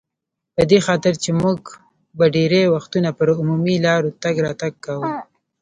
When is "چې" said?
1.23-1.29